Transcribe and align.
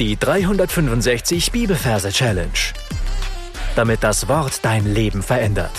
Die 0.00 0.16
365 0.16 1.52
Bibelverse 1.52 2.10
Challenge. 2.10 2.50
Damit 3.76 4.02
das 4.02 4.26
Wort 4.26 4.64
dein 4.64 4.92
Leben 4.92 5.22
verändert. 5.22 5.70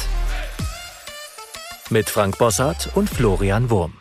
Mit 1.89 2.10
Frank 2.10 2.38
Bossart 2.38 2.96
und 2.96 3.09
Florian 3.09 3.70
Wurm. 3.70 3.99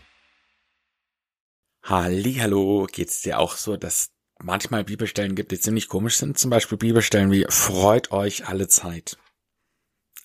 Hallo, 1.82 2.86
geht's 2.92 3.22
dir 3.22 3.40
auch 3.40 3.56
so, 3.56 3.76
dass 3.76 4.12
manchmal 4.38 4.84
Bibelstellen 4.84 5.34
gibt, 5.34 5.50
die 5.50 5.58
ziemlich 5.58 5.88
komisch 5.88 6.16
sind? 6.16 6.38
Zum 6.38 6.48
Beispiel 6.48 6.78
Bibelstellen 6.78 7.32
wie 7.32 7.46
freut 7.48 8.12
euch 8.12 8.46
alle 8.46 8.68
Zeit. 8.68 9.18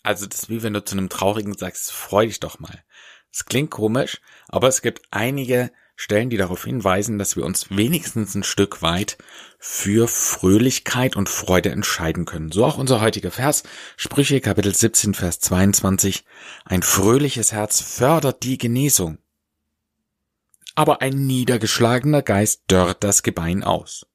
Also 0.03 0.27
das 0.27 0.43
ist 0.43 0.49
wie 0.49 0.61
wenn 0.61 0.73
du 0.73 0.85
zu 0.85 0.95
einem 0.95 1.09
Traurigen 1.09 1.57
sagst, 1.57 1.91
freu 1.91 2.27
dich 2.27 2.39
doch 2.39 2.59
mal. 2.59 2.83
Es 3.33 3.45
klingt 3.45 3.71
komisch, 3.71 4.21
aber 4.49 4.67
es 4.67 4.83
gibt 4.83 5.01
einige 5.09 5.71
Stellen, 6.01 6.29
die 6.29 6.37
darauf 6.37 6.63
hinweisen, 6.63 7.17
dass 7.17 7.35
wir 7.35 7.43
uns 7.43 7.71
wenigstens 7.71 8.33
ein 8.33 8.43
Stück 8.43 8.81
weit 8.81 9.17
für 9.57 10.07
Fröhlichkeit 10.07 11.17
und 11.17 11.27
Freude 11.27 11.71
entscheiden 11.71 12.23
können. 12.23 12.53
So 12.53 12.63
auch 12.63 12.77
unser 12.77 13.01
heutiger 13.01 13.31
Vers, 13.31 13.63
Sprüche 13.97 14.39
Kapitel 14.39 14.73
17, 14.73 15.13
Vers 15.13 15.41
22. 15.41 16.23
Ein 16.63 16.83
fröhliches 16.83 17.51
Herz 17.51 17.81
fördert 17.81 18.43
die 18.43 18.57
Genesung. 18.57 19.17
Aber 20.73 21.01
ein 21.01 21.27
niedergeschlagener 21.27 22.21
Geist 22.21 22.61
dörrt 22.67 23.03
das 23.03 23.21
Gebein 23.21 23.65
aus. 23.65 24.05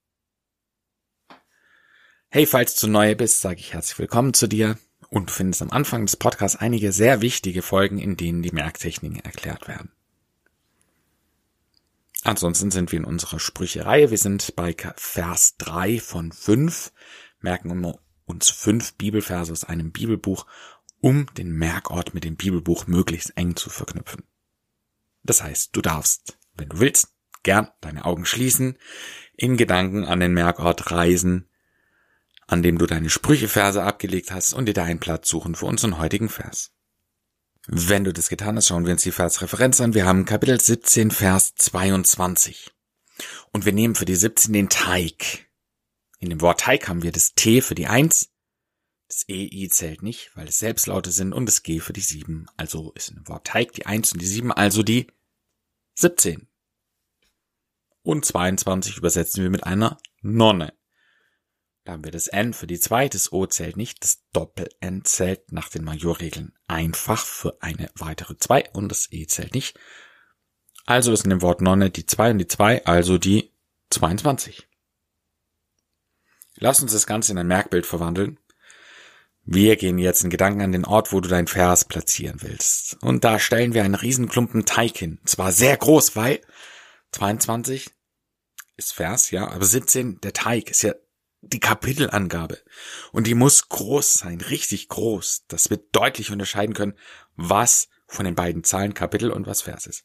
Hey, 2.30 2.46
falls 2.46 2.77
du 2.77 2.86
neu 2.86 3.14
bist, 3.14 3.42
sage 3.42 3.60
ich 3.60 3.74
herzlich 3.74 3.98
willkommen 3.98 4.32
zu 4.32 4.46
dir 4.46 4.78
und 5.10 5.30
findest 5.30 5.60
am 5.60 5.70
Anfang 5.70 6.06
des 6.06 6.16
Podcasts 6.16 6.56
einige 6.56 6.92
sehr 6.92 7.20
wichtige 7.20 7.60
Folgen, 7.60 7.98
in 7.98 8.16
denen 8.16 8.41
die 8.41 8.52
Merktechniken 8.52 9.20
erklärt 9.20 9.69
werden. 9.69 9.92
Ansonsten 12.24 12.70
sind 12.70 12.91
wir 12.91 12.98
in 12.98 13.05
unserer 13.05 13.38
Sprüchereihe. 13.38 14.10
Wir 14.10 14.19
sind 14.19 14.56
bei 14.56 14.74
Vers 14.96 15.56
3 15.59 16.01
von 16.01 16.33
5, 16.33 16.91
merken 17.41 17.95
uns 18.24 18.48
fünf 18.48 18.94
Bibelverse 18.94 19.53
aus 19.53 19.64
einem 19.64 19.92
Bibelbuch, 19.92 20.47
um 21.00 21.27
den 21.34 21.53
Merkort 21.53 22.14
mit 22.14 22.25
dem 22.25 22.36
Bibelbuch 22.36 22.86
möglichst 22.86 23.36
eng 23.36 23.56
zu 23.56 23.69
verknüpfen. 23.69 24.25
Das 25.22 25.42
heißt, 25.42 25.77
du 25.77 25.83
darfst, 25.83 26.39
wenn 26.55 26.70
du 26.70 26.81
willst, 26.81 27.08
gern 27.42 27.69
deine 27.83 28.06
Augen 28.06 28.25
schließen, 28.25 28.78
in 29.36 29.59
Gedanken 29.59 30.06
an 30.06 30.20
den 30.20 30.33
Merkort 30.33 30.91
reisen, 30.91 31.50
an 32.47 32.62
dem 32.62 32.78
du 32.78 32.86
deine 32.86 33.11
Sprücheverse 33.11 33.83
abgelegt 33.83 34.31
hast 34.31 34.55
und 34.55 34.64
dir 34.64 34.75
da 34.75 34.84
einen 34.84 34.98
Platz 34.98 35.28
suchen 35.28 35.55
für 35.55 35.66
unseren 35.66 35.98
heutigen 35.98 36.31
Vers. 36.31 36.72
Wenn 37.66 38.04
du 38.04 38.12
das 38.12 38.28
getan 38.28 38.56
hast, 38.56 38.68
schauen 38.68 38.84
wir 38.84 38.92
uns 38.92 39.04
die 39.04 39.10
Versreferenz 39.10 39.80
an. 39.80 39.94
Wir 39.94 40.04
haben 40.04 40.26
Kapitel 40.26 40.60
17, 40.60 41.10
Vers 41.10 41.54
22. 41.54 42.74
Und 43.52 43.64
wir 43.64 43.72
nehmen 43.72 43.94
für 43.94 44.04
die 44.04 44.16
17 44.16 44.52
den 44.52 44.68
Teig. 44.68 45.48
In 46.18 46.28
dem 46.28 46.42
Wort 46.42 46.60
Teig 46.60 46.88
haben 46.88 47.02
wir 47.02 47.12
das 47.12 47.34
T 47.34 47.62
für 47.62 47.74
die 47.74 47.86
1. 47.86 48.30
Das 49.08 49.24
EI 49.28 49.68
zählt 49.70 50.02
nicht, 50.02 50.30
weil 50.34 50.48
es 50.48 50.58
Selbstlaute 50.58 51.10
sind 51.10 51.32
und 51.32 51.46
das 51.46 51.62
G 51.62 51.80
für 51.80 51.94
die 51.94 52.02
7. 52.02 52.46
Also 52.58 52.92
ist 52.92 53.08
in 53.08 53.16
dem 53.16 53.28
Wort 53.28 53.46
Teig 53.46 53.72
die 53.72 53.86
1 53.86 54.12
und 54.12 54.20
die 54.20 54.26
7, 54.26 54.52
also 54.52 54.82
die 54.82 55.06
17. 55.94 56.46
Und 58.02 58.26
22 58.26 58.98
übersetzen 58.98 59.42
wir 59.42 59.50
mit 59.50 59.64
einer 59.64 59.96
Nonne. 60.20 60.74
Da 61.84 61.92
haben 61.92 62.04
wir 62.04 62.12
das 62.12 62.28
N 62.28 62.54
für 62.54 62.66
die 62.66 62.80
2, 62.80 63.10
das 63.10 63.30
O 63.30 63.44
zählt 63.44 63.77
nicht, 63.77 64.02
das 64.02 64.22
Doppel-N 64.32 65.04
zählt 65.04 65.52
nach 65.52 65.68
den 65.68 65.84
Majorregeln 65.84 66.54
einfach 66.66 67.24
für 67.24 67.58
eine 67.60 67.91
weitere 67.94 68.38
2 68.38 68.70
und 68.72 68.88
das 68.88 69.12
E 69.12 69.26
zählt 69.26 69.54
nicht. 69.54 69.78
Also 70.86 71.12
ist 71.12 71.24
in 71.24 71.30
dem 71.30 71.42
Wort 71.42 71.60
Nonne 71.60 71.91
die 71.91 72.06
2 72.06 72.30
und 72.30 72.38
die 72.38 72.46
2, 72.46 72.86
also 72.86 73.18
die 73.18 73.52
22. 73.91 74.66
Lass 76.56 76.80
uns 76.80 76.92
das 76.92 77.06
Ganze 77.06 77.32
in 77.32 77.38
ein 77.38 77.46
Merkbild 77.46 77.84
verwandeln. 77.84 78.38
Wir 79.44 79.76
gehen 79.76 79.98
jetzt 79.98 80.24
in 80.24 80.30
Gedanken 80.30 80.62
an 80.62 80.72
den 80.72 80.86
Ort, 80.86 81.12
wo 81.12 81.20
du 81.20 81.28
dein 81.28 81.48
Vers 81.48 81.84
platzieren 81.84 82.41
willst. 82.41 82.97
Und 83.03 83.25
da 83.25 83.38
stellen 83.38 83.75
wir 83.75 83.84
einen 83.84 83.94
Riesenklumpen 83.94 84.64
Teig 84.64 84.97
hin. 84.97 85.20
Zwar 85.26 85.53
sehr 85.53 85.76
groß, 85.76 86.16
weil 86.16 86.41
22 87.12 87.91
ist 88.76 88.94
Vers, 88.94 89.30
ja, 89.30 89.48
aber 89.48 89.66
17, 89.66 90.20
der 90.22 90.32
Teig 90.32 90.70
ist 90.70 90.82
ja 90.82 90.94
die 91.53 91.60
Kapitelangabe. 91.60 92.59
Und 93.12 93.27
die 93.27 93.34
muss 93.34 93.69
groß 93.69 94.15
sein, 94.15 94.41
richtig 94.41 94.88
groß, 94.88 95.44
dass 95.49 95.71
wir 95.71 95.78
deutlich 95.93 96.31
unterscheiden 96.31 96.75
können, 96.75 96.94
was 97.37 97.88
von 98.06 98.25
den 98.25 98.34
beiden 98.34 98.65
Zahlen 98.65 98.94
Kapitel 98.94 99.31
und 99.31 99.47
was 99.47 99.62
Vers 99.62 99.87
ist. 99.87 100.04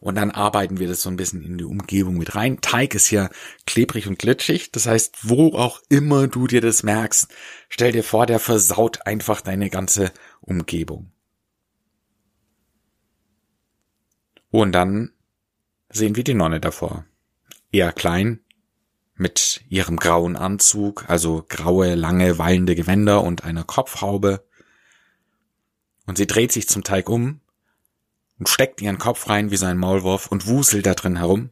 Und 0.00 0.14
dann 0.14 0.30
arbeiten 0.30 0.78
wir 0.78 0.88
das 0.88 1.02
so 1.02 1.10
ein 1.10 1.16
bisschen 1.16 1.42
in 1.42 1.58
die 1.58 1.64
Umgebung 1.64 2.16
mit 2.16 2.34
rein. 2.34 2.60
Teig 2.60 2.94
ist 2.94 3.10
ja 3.10 3.28
klebrig 3.66 4.06
und 4.06 4.18
glitschig. 4.18 4.72
Das 4.72 4.86
heißt, 4.86 5.28
wo 5.28 5.54
auch 5.54 5.82
immer 5.88 6.28
du 6.28 6.46
dir 6.46 6.60
das 6.60 6.82
merkst, 6.82 7.28
stell 7.68 7.92
dir 7.92 8.04
vor, 8.04 8.26
der 8.26 8.40
versaut 8.40 9.06
einfach 9.06 9.40
deine 9.42 9.68
ganze 9.68 10.12
Umgebung. 10.40 11.12
Und 14.50 14.72
dann 14.72 15.12
sehen 15.90 16.16
wir 16.16 16.24
die 16.24 16.34
Nonne 16.34 16.60
davor. 16.60 17.04
Eher 17.70 17.92
klein, 17.92 18.40
mit 19.14 19.55
ihrem 19.76 19.96
grauen 19.96 20.36
Anzug, 20.36 21.04
also 21.08 21.44
graue, 21.48 21.94
lange, 21.94 22.38
wallende 22.38 22.74
Gewänder 22.74 23.22
und 23.22 23.44
einer 23.44 23.64
Kopfhaube. 23.64 24.44
Und 26.06 26.16
sie 26.18 26.26
dreht 26.26 26.52
sich 26.52 26.68
zum 26.68 26.82
Teig 26.82 27.08
um 27.08 27.40
und 28.38 28.48
steckt 28.48 28.80
ihren 28.80 28.98
Kopf 28.98 29.28
rein 29.28 29.50
wie 29.50 29.56
sein 29.56 29.78
Maulwurf 29.78 30.28
und 30.28 30.46
wuselt 30.46 30.86
da 30.86 30.94
drin 30.94 31.16
herum. 31.16 31.50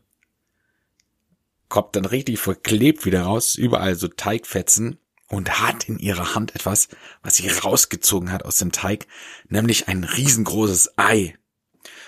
Kommt 1.69 1.97
dann 1.97 2.05
richtig 2.05 2.39
verklebt 2.39 3.05
wieder 3.05 3.23
raus, 3.23 3.57
überall 3.57 3.95
so 3.97 4.09
Teigfetzen 4.09 4.99
und 5.29 5.61
hat 5.61 5.89
in 5.89 5.99
ihrer 5.99 6.35
Hand 6.35 6.55
etwas, 6.55 6.89
was 7.23 7.35
sie 7.35 7.49
rausgezogen 7.49 8.33
hat 8.33 8.45
aus 8.45 8.57
dem 8.57 8.73
Teig, 8.73 9.07
nämlich 9.49 9.89
ein 9.89 10.05
riesengroßes 10.05 10.97
Ei. 10.97 11.37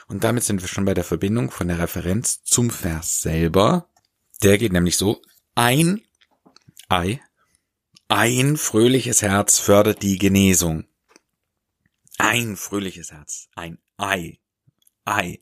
Und 0.09 0.25
damit 0.25 0.45
sind 0.45 0.63
wir 0.63 0.69
schon 0.69 0.85
bei 0.85 0.95
der 0.95 1.05
Verbindung 1.05 1.51
von 1.51 1.69
der 1.69 1.79
Referenz 1.79 2.43
zum 2.45 2.71
Vers 2.71 3.21
selber. 3.21 3.89
Der 4.43 4.57
geht 4.57 4.73
nämlich 4.73 4.97
so, 4.97 5.21
ein 5.57 6.03
Ei, 6.89 7.21
ein 8.07 8.57
fröhliches 8.57 9.21
Herz 9.21 9.59
fördert 9.59 10.03
die 10.03 10.19
Genesung. 10.19 10.85
Ein 12.17 12.57
fröhliches 12.57 13.11
Herz, 13.11 13.49
ein 13.57 13.79
Ei, 13.97 14.39
Ei. 15.05 15.41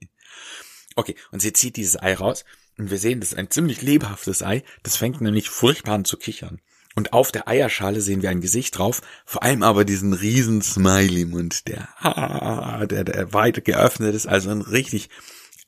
Okay, 0.96 1.16
und 1.32 1.40
sie 1.40 1.52
zieht 1.52 1.76
dieses 1.76 2.00
Ei 2.00 2.14
raus 2.14 2.46
und 2.78 2.90
wir 2.90 2.98
sehen, 2.98 3.20
das 3.20 3.32
ist 3.32 3.38
ein 3.38 3.50
ziemlich 3.50 3.82
lebhaftes 3.82 4.42
Ei. 4.42 4.62
Das 4.82 4.96
fängt 4.96 5.20
nämlich 5.20 5.50
furchtbar 5.50 5.92
an 5.92 6.06
zu 6.06 6.16
kichern. 6.16 6.62
Und 6.94 7.12
auf 7.12 7.30
der 7.30 7.46
Eierschale 7.46 8.00
sehen 8.00 8.22
wir 8.22 8.30
ein 8.30 8.40
Gesicht 8.40 8.78
drauf, 8.78 9.02
vor 9.26 9.42
allem 9.42 9.62
aber 9.62 9.84
diesen 9.84 10.14
riesen 10.14 10.62
Smiley-Mund, 10.62 11.68
der, 11.68 11.88
der, 12.88 13.04
der 13.04 13.32
weit 13.34 13.62
geöffnet 13.66 14.14
ist, 14.14 14.26
also 14.26 14.48
ein 14.48 14.62
richtig 14.62 15.10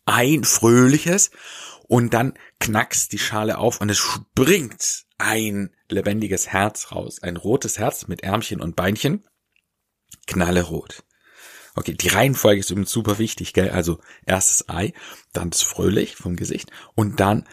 ein 0.06 0.44
fröhliches 0.44 1.30
und 1.88 2.14
dann 2.14 2.34
knackst 2.60 3.12
die 3.12 3.18
Schale 3.18 3.58
auf 3.58 3.80
und 3.80 3.90
es 3.90 3.98
springt 3.98 5.04
ein 5.18 5.70
lebendiges 5.88 6.48
Herz 6.48 6.92
raus. 6.92 7.22
Ein 7.22 7.36
rotes 7.36 7.78
Herz 7.78 8.08
mit 8.08 8.22
Ärmchen 8.22 8.60
und 8.60 8.76
Beinchen. 8.76 9.24
Knallerot. 10.26 11.04
Okay, 11.74 11.94
die 11.94 12.08
Reihenfolge 12.08 12.60
ist 12.60 12.70
übrigens 12.70 12.90
super 12.90 13.18
wichtig, 13.18 13.52
gell? 13.52 13.70
Also 13.70 14.00
erstes 14.24 14.68
Ei, 14.68 14.94
dann 15.32 15.50
das 15.50 15.62
Fröhlich 15.62 16.16
vom 16.16 16.36
Gesicht 16.36 16.70
und 16.94 17.20
dann, 17.20 17.46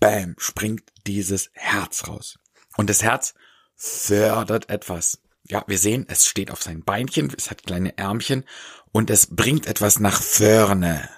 bam, 0.00 0.34
springt 0.38 0.82
dieses 1.06 1.50
Herz 1.52 2.08
raus. 2.08 2.38
Und 2.76 2.90
das 2.90 3.02
Herz 3.02 3.34
fördert 3.76 4.68
etwas. 4.68 5.20
Ja, 5.44 5.64
wir 5.66 5.78
sehen, 5.78 6.06
es 6.08 6.26
steht 6.26 6.50
auf 6.50 6.62
seinen 6.62 6.84
Beinchen, 6.84 7.32
es 7.36 7.50
hat 7.50 7.62
kleine 7.62 7.96
Ärmchen 7.98 8.44
und 8.90 9.10
es 9.10 9.28
bringt 9.28 9.66
etwas 9.66 10.00
nach 10.00 10.20
vorne. 10.20 11.08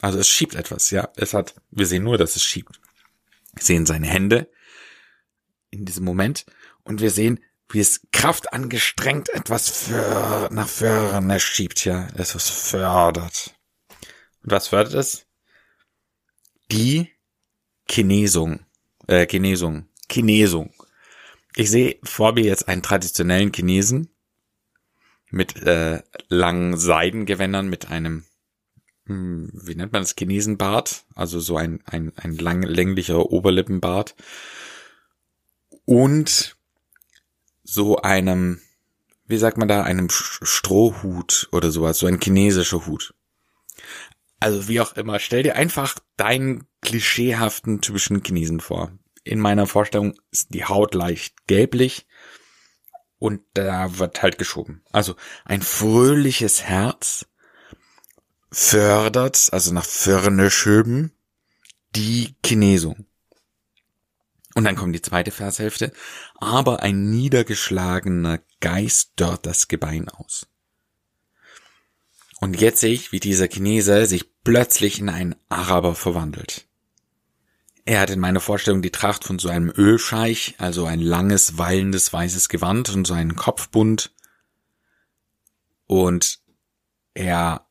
Also 0.00 0.18
es 0.18 0.28
schiebt 0.28 0.54
etwas, 0.54 0.90
ja. 0.90 1.08
Es 1.16 1.34
hat, 1.34 1.54
wir 1.70 1.86
sehen 1.86 2.04
nur, 2.04 2.18
dass 2.18 2.36
es 2.36 2.44
schiebt. 2.44 2.80
Wir 3.54 3.62
sehen 3.62 3.86
seine 3.86 4.06
Hände 4.06 4.50
in 5.70 5.84
diesem 5.84 6.04
Moment 6.04 6.46
und 6.82 7.00
wir 7.00 7.10
sehen, 7.10 7.40
wie 7.68 7.80
es 7.80 8.02
kraftangestrengt 8.12 9.30
etwas 9.30 9.70
für, 9.70 10.48
nach 10.52 10.68
vorne 10.68 11.40
schiebt, 11.40 11.84
ja. 11.84 12.08
Es 12.14 12.34
was 12.34 12.48
fördert. 12.48 13.54
Und 14.42 14.50
was 14.50 14.68
fördert 14.68 14.94
es? 14.94 15.26
Die 16.70 17.10
Kinesung, 17.86 18.60
äh, 19.06 19.26
Kinesung, 19.26 19.88
Kinesung. 20.08 20.72
Ich 21.56 21.70
sehe 21.70 21.98
vor 22.02 22.32
mir 22.32 22.44
jetzt 22.44 22.68
einen 22.68 22.82
traditionellen 22.82 23.52
Chinesen 23.52 24.10
mit 25.30 25.62
äh, 25.62 26.02
langen 26.28 26.76
Seidengewändern, 26.76 27.68
mit 27.68 27.90
einem 27.90 28.24
wie 29.06 29.74
nennt 29.74 29.92
man 29.92 30.02
das, 30.02 30.14
Chinesenbart, 30.16 31.04
also 31.14 31.38
so 31.38 31.56
ein, 31.56 31.82
ein, 31.84 32.12
ein 32.16 32.36
lang, 32.36 32.62
länglicher 32.62 33.30
Oberlippenbart 33.30 34.14
und 35.84 36.56
so 37.62 37.98
einem, 37.98 38.60
wie 39.26 39.36
sagt 39.36 39.58
man 39.58 39.68
da, 39.68 39.82
einem 39.82 40.08
Strohhut 40.10 41.48
oder 41.52 41.70
sowas, 41.70 41.98
so 41.98 42.06
ein 42.06 42.20
chinesischer 42.20 42.86
Hut. 42.86 43.14
Also 44.40 44.68
wie 44.68 44.80
auch 44.80 44.94
immer, 44.94 45.18
stell 45.18 45.42
dir 45.42 45.56
einfach 45.56 45.98
deinen 46.16 46.66
klischeehaften 46.82 47.80
typischen 47.80 48.22
Chinesen 48.22 48.60
vor. 48.60 48.92
in 49.24 49.40
meiner 49.40 49.66
Vorstellung 49.66 50.18
ist 50.30 50.52
die 50.52 50.64
Haut 50.64 50.94
leicht 50.94 51.46
gelblich 51.46 52.06
und 53.18 53.40
da 53.54 53.98
wird 53.98 54.22
halt 54.22 54.36
geschoben. 54.36 54.82
Also 54.92 55.16
ein 55.46 55.62
fröhliches 55.62 56.62
Herz 56.62 57.26
fördert, 58.54 59.48
also 59.52 59.72
nach 59.72 59.84
vorne 59.84 60.50
schöben, 60.50 61.12
die 61.96 62.36
Kinesung. 62.42 63.06
Und 64.54 64.64
dann 64.64 64.76
kommt 64.76 64.94
die 64.94 65.02
zweite 65.02 65.32
Vershälfte. 65.32 65.92
Aber 66.36 66.82
ein 66.82 67.10
niedergeschlagener 67.10 68.40
Geist 68.60 69.12
dort 69.16 69.46
das 69.46 69.66
Gebein 69.66 70.08
aus. 70.08 70.46
Und 72.40 72.60
jetzt 72.60 72.80
sehe 72.80 72.92
ich, 72.92 73.10
wie 73.10 73.20
dieser 73.20 73.48
Chinese 73.48 74.06
sich 74.06 74.30
plötzlich 74.44 75.00
in 75.00 75.08
einen 75.08 75.34
Araber 75.48 75.94
verwandelt. 75.94 76.66
Er 77.84 78.00
hat 78.00 78.10
in 78.10 78.20
meiner 78.20 78.40
Vorstellung 78.40 78.82
die 78.82 78.92
Tracht 78.92 79.24
von 79.24 79.38
so 79.38 79.48
einem 79.48 79.72
Ölscheich, 79.76 80.54
also 80.58 80.86
ein 80.86 81.00
langes, 81.00 81.58
wallendes, 81.58 82.12
weißes 82.12 82.48
Gewand 82.48 82.90
und 82.90 83.06
so 83.06 83.14
einen 83.14 83.34
Kopfbund. 83.34 84.12
Und 85.86 86.38
er 87.14 87.66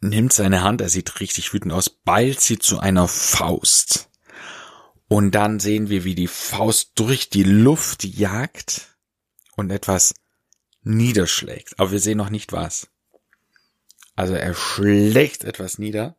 nimmt 0.00 0.32
seine 0.32 0.62
Hand, 0.62 0.80
er 0.80 0.88
sieht 0.88 1.20
richtig 1.20 1.52
wütend 1.52 1.72
aus, 1.72 1.90
ballt 1.90 2.40
sie 2.40 2.58
zu 2.58 2.78
einer 2.78 3.08
Faust. 3.08 4.10
Und 5.08 5.34
dann 5.34 5.60
sehen 5.60 5.88
wir, 5.88 6.04
wie 6.04 6.14
die 6.14 6.26
Faust 6.26 6.92
durch 6.96 7.30
die 7.30 7.44
Luft 7.44 8.04
jagt 8.04 8.96
und 9.56 9.70
etwas 9.70 10.14
niederschlägt. 10.82 11.78
Aber 11.78 11.92
wir 11.92 12.00
sehen 12.00 12.18
noch 12.18 12.30
nicht 12.30 12.52
was. 12.52 12.88
Also 14.16 14.34
er 14.34 14.54
schlägt 14.54 15.44
etwas 15.44 15.78
nieder. 15.78 16.16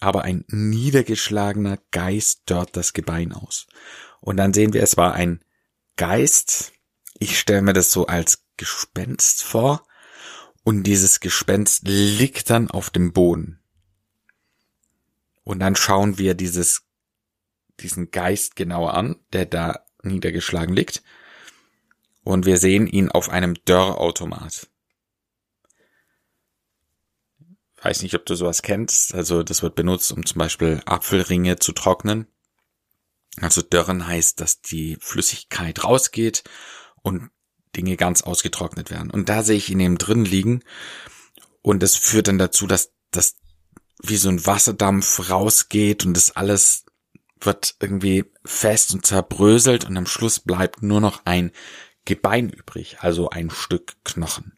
Aber 0.00 0.22
ein 0.22 0.44
niedergeschlagener 0.48 1.78
Geist 1.92 2.42
dort 2.46 2.76
das 2.76 2.92
Gebein 2.92 3.32
aus. 3.32 3.66
Und 4.20 4.36
dann 4.36 4.52
sehen 4.52 4.72
wir, 4.72 4.82
es 4.82 4.96
war 4.96 5.14
ein 5.14 5.44
Geist. 5.96 6.72
Ich 7.18 7.38
stelle 7.38 7.62
mir 7.62 7.72
das 7.72 7.92
so 7.92 8.06
als 8.06 8.44
Gespenst 8.56 9.42
vor. 9.42 9.86
Und 10.64 10.84
dieses 10.84 11.20
Gespenst 11.20 11.82
liegt 11.86 12.50
dann 12.50 12.70
auf 12.70 12.90
dem 12.90 13.12
Boden. 13.12 13.60
Und 15.44 15.58
dann 15.58 15.74
schauen 15.74 16.18
wir 16.18 16.34
dieses, 16.34 16.82
diesen 17.80 18.10
Geist 18.10 18.54
genauer 18.54 18.94
an, 18.94 19.16
der 19.32 19.46
da 19.46 19.84
niedergeschlagen 20.02 20.74
liegt. 20.74 21.02
Und 22.22 22.46
wir 22.46 22.58
sehen 22.58 22.86
ihn 22.86 23.10
auf 23.10 23.28
einem 23.28 23.54
Dörrautomat. 23.64 24.68
Weiß 27.82 28.02
nicht, 28.02 28.14
ob 28.14 28.24
du 28.26 28.36
sowas 28.36 28.62
kennst. 28.62 29.12
Also 29.12 29.42
das 29.42 29.62
wird 29.64 29.74
benutzt, 29.74 30.12
um 30.12 30.24
zum 30.24 30.38
Beispiel 30.38 30.80
Apfelringe 30.86 31.56
zu 31.56 31.72
trocknen. 31.72 32.28
Also 33.40 33.62
Dörren 33.62 34.06
heißt, 34.06 34.40
dass 34.40 34.60
die 34.60 34.96
Flüssigkeit 35.00 35.82
rausgeht 35.82 36.44
und 37.02 37.30
Dinge 37.76 37.96
ganz 37.96 38.22
ausgetrocknet 38.22 38.90
werden. 38.90 39.10
Und 39.10 39.28
da 39.28 39.42
sehe 39.42 39.56
ich 39.56 39.70
ihn 39.70 39.80
eben 39.80 39.98
drin 39.98 40.24
liegen. 40.24 40.62
Und 41.62 41.82
das 41.82 41.96
führt 41.96 42.28
dann 42.28 42.38
dazu, 42.38 42.66
dass 42.66 42.92
das 43.10 43.36
wie 44.02 44.16
so 44.16 44.28
ein 44.28 44.44
Wasserdampf 44.44 45.30
rausgeht 45.30 46.04
und 46.04 46.14
das 46.16 46.32
alles 46.32 46.84
wird 47.40 47.76
irgendwie 47.80 48.24
fest 48.44 48.92
und 48.94 49.06
zerbröselt 49.06 49.84
und 49.84 49.96
am 49.96 50.06
Schluss 50.06 50.40
bleibt 50.40 50.82
nur 50.82 51.00
noch 51.00 51.22
ein 51.24 51.52
Gebein 52.04 52.50
übrig, 52.50 52.98
also 53.00 53.30
ein 53.30 53.50
Stück 53.50 53.94
Knochen. 54.04 54.52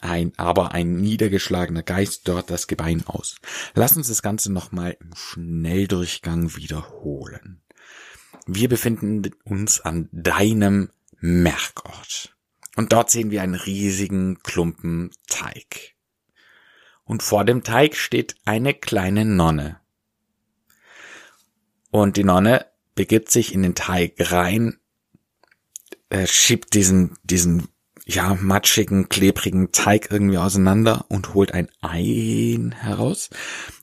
Ein, 0.00 0.32
aber 0.36 0.72
ein 0.72 0.96
niedergeschlagener 0.96 1.82
Geist 1.82 2.28
dort 2.28 2.50
das 2.50 2.66
Gebein 2.66 3.04
aus. 3.06 3.36
Lass 3.74 3.96
uns 3.96 4.08
das 4.08 4.22
Ganze 4.22 4.52
nochmal 4.52 4.96
im 5.00 5.14
Schnelldurchgang 5.14 6.54
wiederholen. 6.56 7.62
Wir 8.46 8.68
befinden 8.68 9.22
uns 9.44 9.80
an 9.80 10.08
deinem 10.12 10.90
Merkort. 11.18 12.36
Und 12.76 12.92
dort 12.92 13.10
sehen 13.10 13.30
wir 13.30 13.42
einen 13.42 13.54
riesigen 13.54 14.38
Klumpen 14.42 15.10
Teig 15.28 15.96
und 17.06 17.22
vor 17.22 17.44
dem 17.44 17.62
Teig 17.62 17.96
steht 17.96 18.34
eine 18.44 18.74
kleine 18.74 19.24
Nonne. 19.24 19.80
Und 21.90 22.16
die 22.16 22.24
Nonne 22.24 22.66
begibt 22.94 23.30
sich 23.30 23.54
in 23.54 23.62
den 23.62 23.74
Teig 23.74 24.14
rein, 24.18 24.78
äh, 26.10 26.26
schiebt 26.26 26.74
diesen, 26.74 27.16
diesen, 27.22 27.68
ja, 28.04 28.34
matschigen, 28.34 29.08
klebrigen 29.08 29.72
Teig 29.72 30.10
irgendwie 30.10 30.38
auseinander 30.38 31.06
und 31.08 31.32
holt 31.32 31.52
ein 31.52 31.68
Ei 31.80 32.58
heraus. 32.74 33.30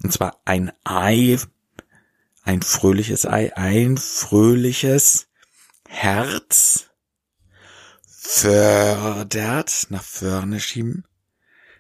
Und 0.04 0.12
zwar 0.12 0.42
ein 0.46 0.72
Ei, 0.84 1.38
ein 2.44 2.62
fröhliches 2.62 3.26
Ei, 3.26 3.56
ein 3.56 3.98
fröhliches 3.98 5.28
Herz 5.88 6.90
fördert, 8.06 9.88
nach 9.90 10.04
vorne 10.04 10.60
schieben, 10.60 11.06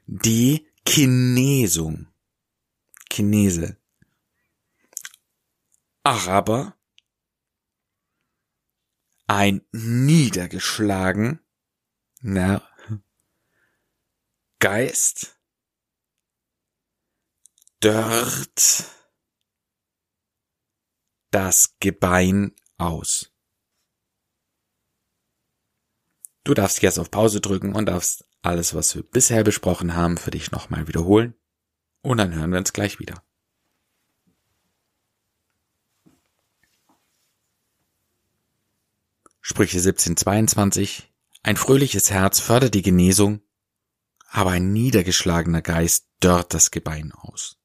die 0.06 0.68
Chinesung. 0.88 2.08
Chinese. 3.12 3.78
Araber. 6.04 6.76
Ein 9.28 9.62
niedergeschlagen. 9.72 11.40
Na, 12.22 12.68
Geist. 14.60 15.38
Dört 17.82 18.86
das 21.34 21.76
Gebein 21.80 22.54
aus. 22.78 23.32
Du 26.44 26.54
darfst 26.54 26.82
jetzt 26.82 27.00
auf 27.00 27.10
Pause 27.10 27.42
drücken 27.42 27.74
und 27.74 27.88
darfst 27.88 28.26
alles, 28.42 28.76
was 28.76 28.96
wir 28.96 29.04
bisher 29.04 29.44
besprochen 29.44 29.96
haben, 29.96 30.18
für 30.18 30.32
dich 30.32 30.52
nochmal 30.52 30.88
wiederholen. 30.88 31.34
Und 32.02 32.18
dann 32.18 32.34
hören 32.34 32.52
wir 32.52 32.60
uns 32.60 32.74
gleich 32.74 33.00
wieder. 33.00 33.24
Sprüche 39.40 39.78
1722 39.78 41.12
Ein 41.42 41.58
fröhliches 41.58 42.12
Herz 42.12 42.40
fördert 42.40 42.74
die 42.74 42.82
Genesung, 42.82 43.42
aber 44.28 44.52
ein 44.52 44.72
niedergeschlagener 44.72 45.62
Geist 45.62 46.08
dörrt 46.20 46.54
das 46.54 46.72
Gebein 46.72 47.12
aus. 47.12 47.63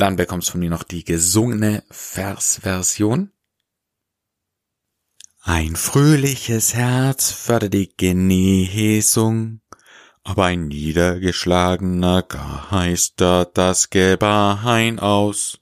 Dann 0.00 0.16
bekommst 0.16 0.48
du 0.48 0.52
von 0.52 0.60
mir 0.60 0.70
noch 0.70 0.82
die 0.82 1.04
gesungene 1.04 1.84
Versversion. 1.90 3.32
Ein 5.42 5.76
fröhliches 5.76 6.72
Herz 6.72 7.30
fördert 7.32 7.74
die 7.74 7.94
Genesung, 7.94 9.60
aber 10.22 10.46
ein 10.46 10.68
niedergeschlagener 10.68 12.22
geistert 12.22 13.58
das 13.58 13.90
Gebein 13.90 15.00
aus. 15.00 15.58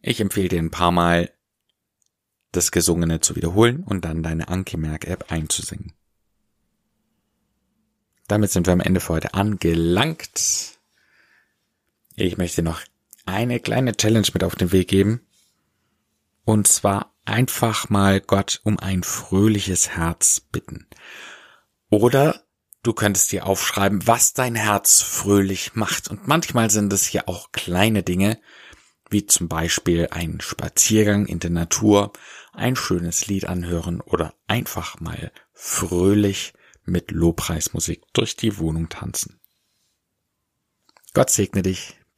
Ich 0.00 0.20
empfehle 0.20 0.48
dir 0.48 0.58
ein 0.58 0.72
paar 0.72 0.90
Mal 0.90 1.32
das 2.50 2.72
Gesungene 2.72 3.20
zu 3.20 3.36
wiederholen 3.36 3.84
und 3.84 4.04
dann 4.04 4.24
deine 4.24 4.48
Anki-Merk-App 4.48 5.30
einzusingen. 5.30 5.92
Damit 8.26 8.50
sind 8.50 8.66
wir 8.66 8.72
am 8.72 8.80
Ende 8.80 8.98
für 8.98 9.12
heute 9.12 9.34
angelangt. 9.34 10.71
Ich 12.14 12.36
möchte 12.36 12.62
noch 12.62 12.80
eine 13.24 13.60
kleine 13.60 13.96
Challenge 13.96 14.28
mit 14.32 14.44
auf 14.44 14.56
den 14.56 14.72
Weg 14.72 14.88
geben. 14.88 15.26
Und 16.44 16.66
zwar 16.66 17.14
einfach 17.24 17.88
mal 17.88 18.20
Gott 18.20 18.60
um 18.64 18.78
ein 18.78 19.02
fröhliches 19.02 19.90
Herz 19.90 20.40
bitten. 20.40 20.86
Oder 21.88 22.42
du 22.82 22.92
könntest 22.92 23.32
dir 23.32 23.46
aufschreiben, 23.46 24.06
was 24.06 24.32
dein 24.32 24.54
Herz 24.54 25.02
fröhlich 25.02 25.74
macht. 25.74 26.08
Und 26.08 26.26
manchmal 26.26 26.70
sind 26.70 26.92
es 26.92 27.12
ja 27.12 27.28
auch 27.28 27.52
kleine 27.52 28.02
Dinge, 28.02 28.40
wie 29.08 29.26
zum 29.26 29.48
Beispiel 29.48 30.08
ein 30.10 30.40
Spaziergang 30.40 31.26
in 31.26 31.38
der 31.38 31.50
Natur, 31.50 32.12
ein 32.52 32.76
schönes 32.76 33.26
Lied 33.26 33.46
anhören 33.46 34.00
oder 34.00 34.34
einfach 34.48 35.00
mal 35.00 35.32
fröhlich 35.52 36.54
mit 36.84 37.10
Lobpreismusik 37.10 38.02
durch 38.12 38.36
die 38.36 38.58
Wohnung 38.58 38.88
tanzen. 38.88 39.40
Gott 41.14 41.30
segne 41.30 41.62
dich. 41.62 42.01